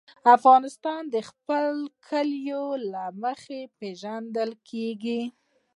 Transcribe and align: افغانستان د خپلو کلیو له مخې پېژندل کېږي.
افغانستان 0.35 1.01
د 1.13 1.15
خپلو 1.29 1.81
کلیو 2.07 2.65
له 2.91 3.03
مخې 3.23 3.59
پېژندل 3.79 4.51
کېږي. 4.69 5.21